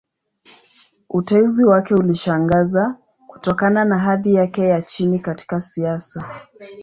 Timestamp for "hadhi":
3.99-4.33